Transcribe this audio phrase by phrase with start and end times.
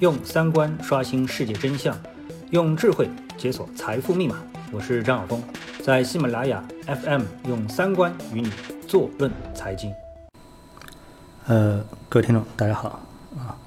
[0.00, 1.96] 用三观刷新世界真相，
[2.50, 4.36] 用智慧解锁财富密码。
[4.70, 5.42] 我是张晓峰，
[5.82, 8.48] 在喜马拉雅 FM 用三观与你
[8.86, 9.92] 坐论财经。
[11.48, 13.00] 呃，各位听众，大家好
[13.36, 13.58] 啊。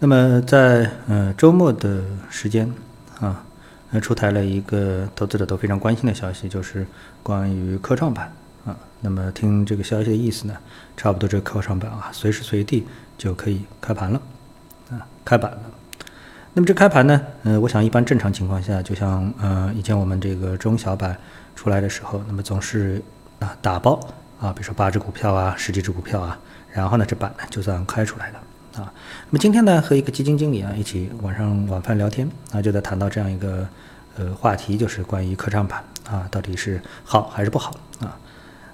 [0.00, 2.68] 那么在呃周末的时间
[3.20, 3.44] 啊，
[3.92, 6.84] 呃出台了一个投资者都非常关心的消息，就是
[7.22, 8.32] 关于科创板
[8.66, 8.76] 啊。
[9.00, 10.56] 那么听这个消息的意思呢，
[10.96, 12.84] 差不多这个科创板啊，随时随地
[13.16, 14.20] 就可以开盘了。
[15.24, 15.58] 开板了。
[16.54, 17.18] 那么这开盘呢？
[17.44, 21.16] 呃，我想一般正常情况下，就像呃以前我们这个中小板
[21.56, 23.02] 出来的时候，那么总是
[23.38, 23.98] 啊打包
[24.38, 26.38] 啊，比如说八只股票啊，十几只股票啊，
[26.70, 28.38] 然后呢这板呢就算开出来了
[28.82, 28.92] 啊。
[29.30, 33.66] 那么今天呢和一个基金经理啊一起晚上晚饭聊天啊，就在谈到这样一个
[34.18, 38.14] 呃话题，就是关于科创板啊到底是好还是不好啊。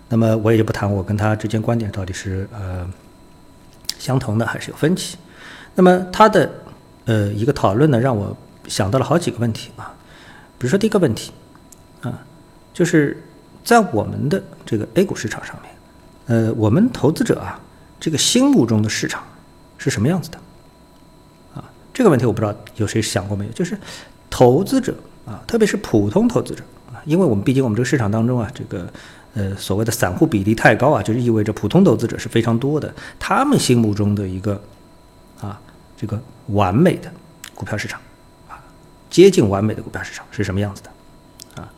[0.09, 2.91] 那么我也就不谈我跟他之间观点到底是呃
[4.01, 5.17] 相同的还是有分歧。
[5.79, 6.51] 那么他的
[7.05, 9.95] 呃一个讨论呢，让我想到了好几个问题啊，
[10.59, 11.31] 比如说第一个问题
[12.01, 12.19] 啊，
[12.75, 13.23] 就是
[13.63, 15.73] 在我们的这个 A 股市场上面，
[16.27, 17.61] 呃，我们投资者啊，
[18.01, 19.23] 这个心目中的市场
[19.77, 20.39] 是什么样子的
[21.55, 21.63] 啊？
[21.95, 23.53] 这个问题我不知道有谁想过没有？
[23.53, 23.79] 就是
[24.29, 24.93] 投资者
[25.27, 28.93] 啊，特别是普通投资者啊，因为我们毕竟我们这个市场当中啊，这个
[29.35, 34.61] 呃所谓的散户比例太高啊，就是意味着普通投资者是非常多的，他们心目中的一个
[35.41, 35.61] 啊。
[36.01, 37.11] 这个完美的
[37.57, 38.01] 股票市场，
[38.49, 38.63] 啊，
[39.11, 41.61] 接近完美的股票市场是什么样子的？
[41.61, 41.69] 啊，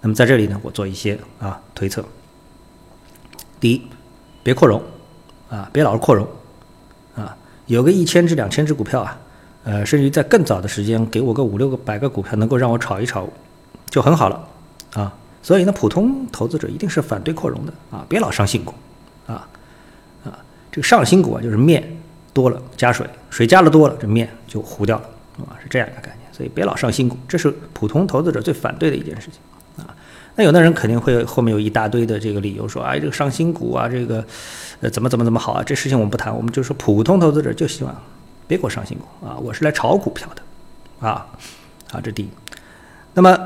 [0.00, 2.04] 那么在这里呢，我做一些啊推测。
[3.60, 3.82] 第一，
[4.42, 4.82] 别扩容，
[5.48, 6.26] 啊，别老是扩容，
[7.14, 9.16] 啊，有个一千只、两千只股票啊，
[9.62, 13.28] 呃，甚至于在更早的时间，给我个五六个、百个股票，能够让我炒一炒，
[13.88, 14.48] 就很好了，
[14.94, 18.74] 啊，所以呢，普通投资者一定是反对扩容的，啊，别老上新股，
[19.28, 19.46] 啊，
[20.24, 20.36] 啊，
[20.72, 21.96] 这个上新股啊，就是面。
[22.32, 25.04] 多了加水，水加了多了，这面就糊掉了
[25.38, 26.32] 啊，是这样一个概念。
[26.32, 29.94] 所以别老上新股，这是普通投资者最反对的一件事情啊。
[30.36, 34.24] 那有的人肯定会后面有一大堆的这个理由说，哎，这个上新股啊，这个
[34.80, 35.62] 呃怎么怎么怎么好啊？
[35.62, 37.94] 这事情我们不谈，我们就说普通投资者就希望
[38.46, 41.26] 别给我上新股啊，我是来炒股票的啊
[41.90, 42.30] 啊，这第一。
[43.12, 43.38] 那么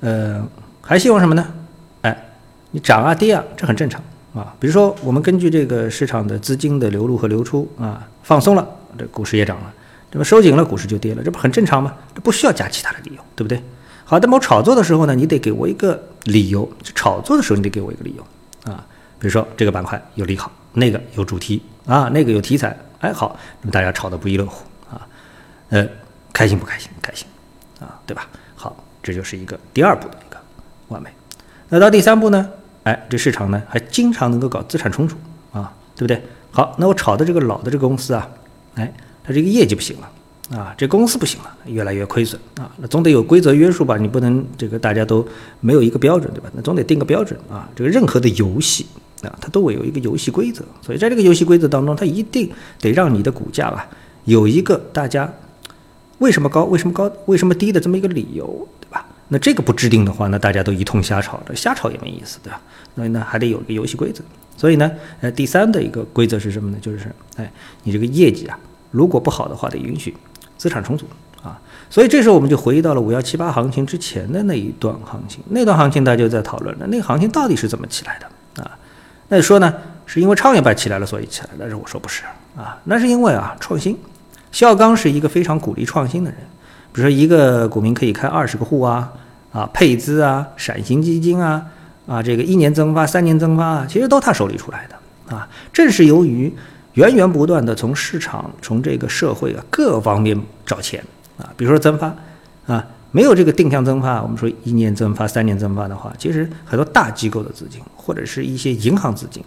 [0.00, 0.46] 呃
[0.82, 1.46] 还希望什么呢？
[2.02, 2.34] 哎，
[2.72, 4.02] 你涨啊跌啊，这很正常。
[4.34, 8.66] 啊，比如说我们根据这个市场的资金的流入和流出啊，放松了，
[8.98, 9.66] 这股市也涨了；
[10.10, 11.94] 这么收紧了，股市就跌了，这不很正常吗？
[12.14, 13.62] 这不需要加其他的理由，对不对？
[14.04, 18.84] 好，那么我炒作的时候呢，你得给我一个理由；就炒作的时候你得给我一个理由啊。
[19.18, 25.06] 比如说这个板块有利好，那个有主题啊，那个有题材，哎，好，那么大家炒得不亦乐乎啊？
[25.68, 25.86] 呃，
[26.32, 26.90] 开心不开心？
[27.02, 27.26] 开心
[27.80, 28.26] 啊，对吧？
[28.54, 30.38] 好，这就是一个第二步的一个
[30.88, 31.10] 完美。
[31.68, 32.48] 那到第三步呢？
[32.84, 35.16] 哎，这市场呢还经常能够搞资产重组
[35.52, 36.20] 啊，对不对？
[36.50, 38.28] 好，那我炒的这个老的这个公司啊，
[38.74, 38.92] 哎，
[39.24, 43.96] 它这个业绩不行了啊，这公司不行了，越来越亏损啊，那总得有规则约束吧？
[43.96, 45.26] 你不能这个大家都
[45.60, 46.50] 没有一个标准，对吧？
[46.54, 47.68] 那总得定个标准啊。
[47.74, 48.84] 这个任何的游戏
[49.22, 52.50] 啊，它都会有一个游戏规则，所以在这个游戏规则当中，它一定
[52.80, 53.88] 得让你的股价啊
[54.24, 55.32] 有一个大家
[56.18, 58.68] 为什么高、为什么高、为什么低的这么一个理由，
[59.32, 62.60] 那这个不制定的话，那大家都一通瞎炒，这瞎炒也没意思，对吧？
[62.94, 64.22] 所以呢，还得有一个游戏规则。
[64.58, 66.76] 所以呢，呃，第三的一个规则是什么呢？
[66.82, 67.50] 就是，哎，
[67.82, 68.58] 你这个业绩啊，
[68.90, 70.14] 如果不好的话，得允许
[70.58, 71.06] 资产重组
[71.42, 71.58] 啊。
[71.88, 78.76] 所以这时候我们就回忆到了五幺七八行情之前的那一段行情，那段行情大家就在讨论了，那个行情到底是怎么起来的啊？
[79.28, 81.48] 那说呢，是因为创业板起来了，所以起来。
[81.58, 82.22] 但是我说不是
[82.54, 83.98] 啊，那是因为啊，创新。
[84.52, 86.38] 肖钢是一个非常鼓励创新的人，
[86.92, 89.10] 比如说一个股民可以开二十个户啊。
[89.52, 91.64] 啊，配资啊，闪形基金啊，
[92.06, 95.46] 啊，这个一年增发、三年增发啊，其实都他手里出来的啊。
[95.72, 96.52] 正是由于
[96.94, 101.04] 源源不断的从市场、从这个社会啊各方面找钱
[101.36, 102.14] 啊，比如说增发
[102.66, 109.44] 啊，没有这个定向增发，我们说一年增发、三年增发的话，其实很多大机构的资金或者是一些银行资金，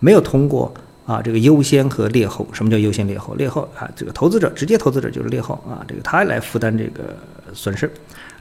[0.00, 0.74] 没有通过
[1.06, 2.44] 啊这个优先和劣后。
[2.52, 3.34] 什么叫优先劣后？
[3.34, 7.16] 劣后啊，这个投资者直接投资者就是劣后啊，这个他来负担这个
[7.52, 7.88] 损失。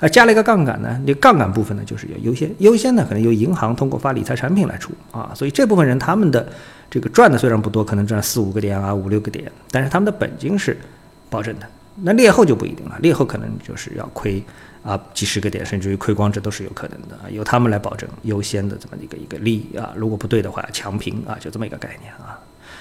[0.03, 6.45] 啊加了一个杠杆呢，那杠杆部分呢就是要优先，优先呢可能由银行通过发理财产品来出啊，所以这部分人他们的
[6.91, 10.77] 这个赚的虽然不多，可能赚四五个点啊，五六个点，但是他们的本金是
[11.29, 11.65] 保证的。
[11.95, 14.43] 那劣后就不一定了，劣后可能就是要亏
[14.83, 22.37] 啊几十个点，甚至于亏光这都是有可能的啊，由他们来保证优先的这么一个一个利益啊，如果不对的话强平啊，就这么一个概念啊。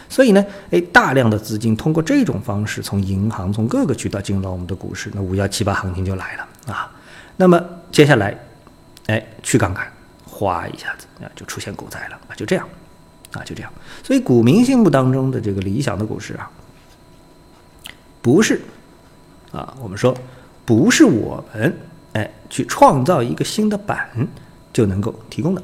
[0.08, 6.90] 所以呢，哎，大量的资金通过这种方式从银行从各个渠道进入到我们的股市，那五幺七八行情就来了啊。
[7.36, 8.38] 那么接下来，
[9.06, 9.90] 哎，去杠杆，
[10.26, 12.68] 哗一下子啊，就出现股灾了啊，就这样，
[13.32, 13.72] 啊，就这样。
[14.02, 16.50] 所以股民心目当中的这个理想的股市啊，
[18.20, 18.60] 不是
[19.50, 20.16] 啊，我们说
[20.64, 21.76] 不是我们
[22.12, 24.08] 哎去创造一个新的板
[24.72, 25.62] 就能够提供的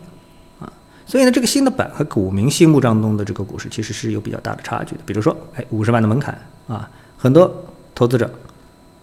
[0.60, 0.72] 啊。
[1.06, 5.02] 所以呢，这个新的板和股民心目当中的这个股市其实是有比较大的差距的。
[5.06, 7.50] 比如说，哎，五十万的门槛啊，很多
[7.94, 8.30] 投资者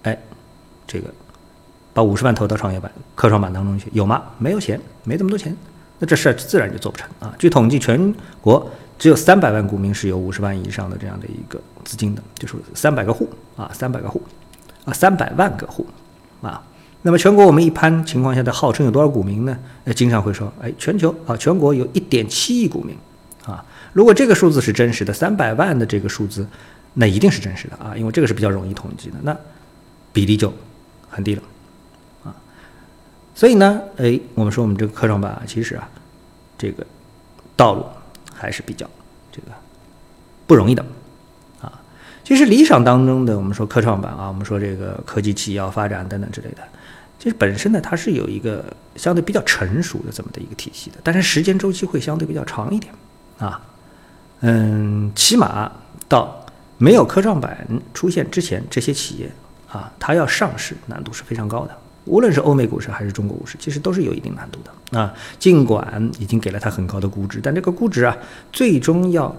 [0.04, 0.18] 哎
[0.86, 1.12] 这个
[1.96, 4.22] 把五十万投到创业板、科创板当中去，有吗？
[4.38, 5.56] 没有钱，没这么多钱，
[5.98, 7.34] 那这事儿自然就做不成啊。
[7.40, 8.70] 据统计，全国。
[8.98, 13.28] 只有三百万股民是有五十万以上的这样的一个资金的，就是三百个户
[13.58, 14.22] 啊，三百个户
[14.86, 15.86] 啊，三百万个户
[16.42, 16.64] 啊。
[17.02, 19.60] 那么全国我们一般情况下的号称有多少股民呢？
[19.84, 22.96] 呃，经常会说，哎，全球啊，全国有一点七亿股民
[23.46, 23.62] 啊。
[23.92, 26.48] 如果这个数字是真实的，三百万的这个数字，
[26.94, 29.36] 那一定是真实的啊，因为这个是比较容易统计的，那
[30.14, 30.54] 比例就
[31.10, 31.44] 很低了。
[33.36, 35.88] 所以呢，哎，我们说我们这个科创板啊，其实啊，
[36.58, 36.84] 这个
[37.56, 37.86] 道路。
[38.38, 38.86] 还是比较
[39.32, 39.48] 这个
[40.46, 40.86] 不容易的
[41.62, 41.72] 啊。
[42.22, 46.58] 其实理想当中的，我们说科创板啊，我们说这个科技企业要发展等等之类的，
[47.18, 48.66] 其实本身呢，它是有一个
[48.98, 52.94] 相对比较成熟的这么的一个体系的，但是时间周期会相对比较长一点
[53.40, 53.62] 啊。
[54.42, 55.72] 嗯，起码
[56.10, 56.46] 到
[56.78, 59.32] 没有科创板出现之前，这些企业
[59.72, 61.78] 啊，它要上市难度是非常高的。
[62.06, 65.14] 无论是欧美股市还是中国股市，其实都是有一定难度的啊。
[65.40, 68.16] 尽管已经给了它很高的估值，但这个估值啊，
[68.52, 69.36] 最终要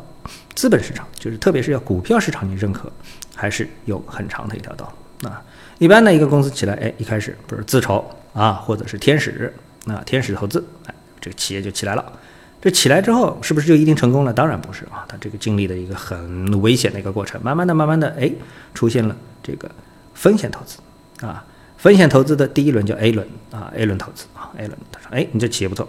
[0.55, 2.91] 资本市场，就是特别是要股票市场你认可，
[3.35, 4.93] 还是有很长的一条道
[5.23, 5.43] 啊。
[5.79, 9.53] 一般的一个公司起来，哎，一开始不是自筹啊，或者是天使
[9.87, 12.13] 啊，天使投资，哎，这个企业就起来了。
[12.61, 14.33] 这起来之后，是不是就一定成功了？
[14.33, 18.33] 当然不是啊，它这个经历的一个很危险的一个过程，慢慢的、慢慢的，哎，
[18.75, 19.71] 出现了这个
[20.15, 20.79] 风险投资
[21.25, 21.45] 啊。
[21.77, 25.87] 风险投资的第一轮叫 A 轮啊，A 轮投资啊，A 轮他说，哎，你这企业不错，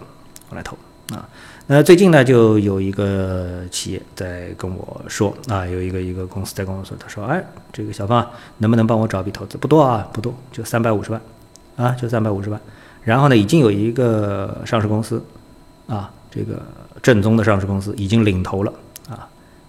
[0.50, 0.76] 我来投
[1.12, 1.28] 啊。
[1.66, 9.58] 那最近呢，就有一个企业在跟我说啊，有一个一个公司在跟我说，他说，哎，这个小方啊能不能帮我找笔投资？
[9.58, 11.20] 不多啊，不多，就三百五十万
[11.76, 12.60] 啊，就三百五十万。
[13.02, 15.22] 然后呢，已经有一个上市公司
[15.86, 16.62] 啊，这个
[17.02, 18.72] 正宗的上市公司已经领投了
[19.08, 19.28] 啊。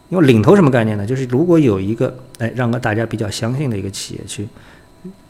[0.10, 1.06] 因为领投什么概念呢？
[1.06, 4.48] 就是如果有一个哎，让个大家比较相信的一个企业去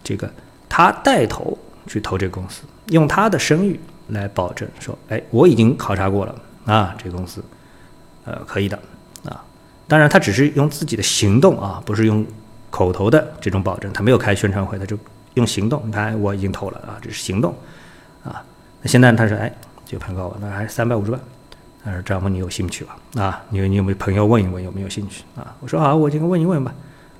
[0.04, 0.30] 这个。
[0.70, 1.58] 他带头
[1.88, 3.78] 去投这个公司，用他的声誉
[4.10, 6.36] 来保证说：“哎，我已经考察过了
[6.66, 7.44] 啊，这个公司，
[8.26, 8.78] 呃，可以的
[9.26, 9.44] 啊。
[9.88, 12.26] 当然，他只是用自己的行动啊，不是用
[12.70, 13.92] 口头的这种保证。
[13.92, 14.96] 他没有开宣传会，他就
[15.34, 15.82] 用行动。
[15.86, 17.54] 你看，我已经投了啊，这是行动
[18.24, 18.44] 啊。
[18.82, 19.52] 那现在他说：哎，
[19.86, 21.20] 就盘高了，那还是三百五十万。
[21.84, 22.96] 他说：张峰，你有兴趣吧？
[23.16, 25.56] 啊，你你有没有朋友问一问有没有兴趣啊？
[25.60, 26.74] 我说好，我先问一问吧，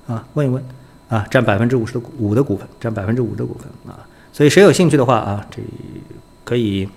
[0.06, 0.64] 啊，问一问。”
[1.10, 3.98] 啊，占百分之五十的股五的股份，占百分之五的股份啊，
[4.32, 5.60] 所以谁有兴趣的话啊，这
[6.44, 6.88] 可以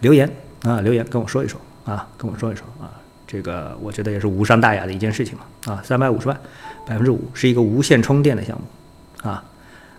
[0.00, 0.28] 留言
[0.64, 2.90] 啊，留言跟我说一说啊，跟我说一说啊，
[3.24, 6.36] 这个我觉得也是无伤大雅的一件事情嘛啊，三百五十万，
[6.84, 9.44] 百分之五是一个无线充电的项目啊，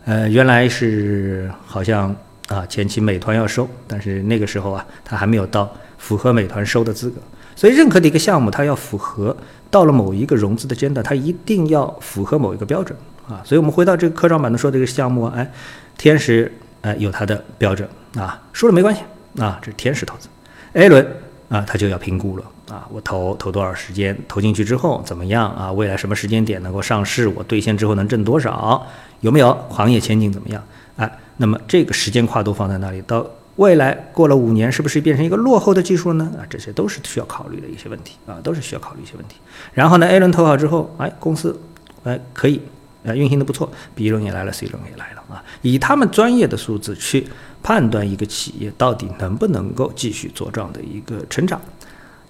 [0.04, 2.13] 呃，原来是好像
[2.50, 7.15] 啊前期美团要收，但是那个时候啊，它还没有到符合美团收的资格，
[7.56, 9.33] 所以任何的一个项目，它要符合
[9.71, 12.94] 到了某一个融资的阶段，它一定要符合某一个标准。
[13.28, 15.50] 啊，所以我们回到这个科创板的说这个项目，哎，
[15.98, 19.02] 天使哎有它的标准啊，输了没关系
[19.40, 20.28] 啊，这是天使投资。
[20.74, 21.06] A 轮
[21.50, 25.72] 啊，它就要评估了啊，我投投多少时间，投进去之后怎么样啊？
[25.72, 27.28] 未来什么时间点能够上市？
[27.28, 28.86] 我兑现之后能挣多少？
[29.22, 30.64] 有没有行业前景怎么样？
[30.98, 33.01] 哎，那么这个时间跨度放在那里？
[33.03, 33.25] 到
[33.56, 36.32] 未来过了五年，是不是变成一个落后的技术呢？
[36.38, 39.38] 啊，这些都是需要考虑的一些问题啊，都是需要考虑一些问题。
[39.74, 41.60] 然后呢，A 轮投好之后，哎，公司
[42.03, 42.62] 哎可以。
[43.05, 45.43] 啊，运行的不错，B 轮也来了，C 轮也来了啊！
[45.62, 47.27] 以他们专业的数字去
[47.62, 51.60] 判断一个企业到底能不能够继续做这样的一个成长，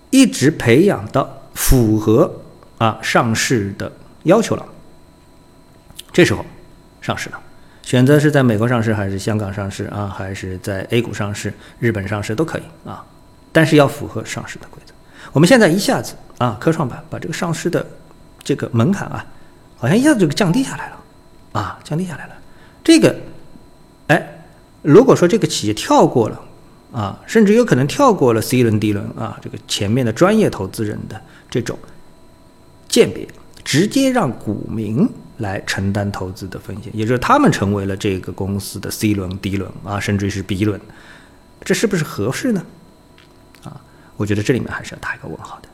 [0.09, 2.41] 一直培养到符合
[2.79, 3.91] 啊上市的
[4.23, 4.65] 要求了，
[6.11, 6.43] 这时候
[7.01, 7.39] 上市了，
[7.83, 13.05] 选择是在美国上市还是香港上市啊，还是在 A 股上市、日本上市都可以啊，
[13.51, 14.93] 但是要符合上市的规则。
[15.31, 17.85] 我们现在一下子啊，科创板把这个上市的
[18.43, 19.23] 这个门槛啊。
[19.83, 20.97] 好像一下子就降低下来了，
[21.51, 22.33] 啊，降低下来了。
[22.85, 23.13] 这个，
[24.07, 24.45] 哎，
[24.81, 26.41] 如果说这个企业跳过了，
[26.93, 31.77] 啊，甚至有可能跳过了 C 轮、D 轮啊，这个前面的专业投资人的这种
[32.87, 33.27] 鉴别，
[33.65, 35.05] 直接让股民
[35.39, 40.79] 来承担投资的风险，也就是他们成为了这个公司的 C 轮、D 轮啊，甚至于是 B 轮，
[41.65, 42.65] 这是不是合适呢？
[43.65, 43.81] 啊，
[44.15, 45.67] 我觉得这里面还是要打一个问号的。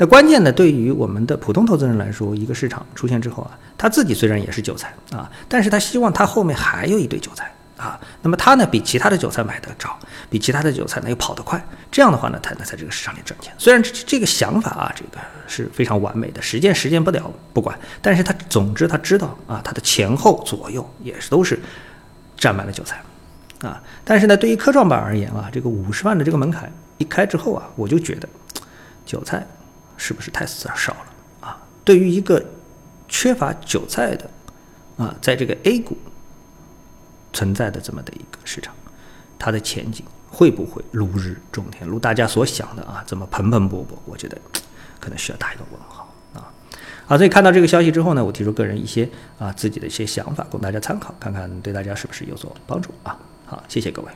[0.00, 9.98] 那关键呢，对于我们的普通投资人来说，一个市场出现之后啊，他自己虽然也是韭菜啊，但是他希望他后面还有一堆韭菜啊，那么他呢比其他的韭菜买的早，
[10.30, 13.52] 比其他的韭菜呢又跑得快，这样的话呢，他能在这个市场里赚钱。
[13.58, 21.60] 虽然这这个想法啊，这个是非常完美的，实践实践不了不管，但是他总之他知道啊，他的前后左右也是都是
[22.38, 23.02] 占满了韭菜
[23.60, 23.78] 啊。
[24.02, 28.26] 但是呢，对于科创板而言啊，这个五十万的这个门槛一开之后啊，我就觉得
[29.04, 29.46] 韭菜
[30.00, 31.06] 是不是太少了
[31.40, 31.60] 啊？
[31.84, 32.44] 对于一个
[33.08, 34.30] 缺乏韭菜的
[34.96, 35.96] 啊，在这个 A 股。
[37.32, 38.74] 存在的这么的一个市场，
[39.38, 43.94] 它的前景会不会如日中天，如大家所想的啊这么蓬蓬勃勃？
[44.04, 44.36] 我觉得
[44.98, 46.50] 可能需要打一个问号啊。
[47.06, 53.16] 好，所以看到这个消息之后呢，我提出个人一些啊自己的一些想法，供大家参考，看看对大家是不是有所帮助啊。
[53.46, 54.10] 好，谢谢各位。